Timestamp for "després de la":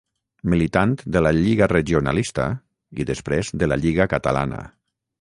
3.13-3.81